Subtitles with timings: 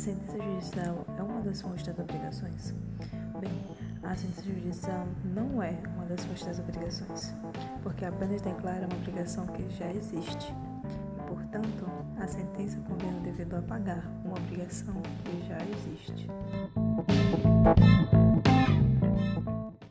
[0.00, 2.74] sentença judicial é uma das fontes das obrigações?
[3.38, 3.52] Bem,
[4.02, 7.34] a sentença judicial não é uma das fontes das obrigações,
[7.82, 10.54] porque apenas declara uma obrigação que já existe.
[11.28, 11.86] Portanto,
[12.18, 16.26] a sentença condena o devedor a pagar uma obrigação que já existe.